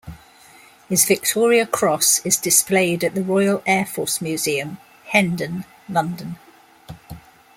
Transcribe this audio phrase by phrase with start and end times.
[0.89, 6.39] His Victoria Cross is displayed at the Royal Air Force Museum, Hendon, London.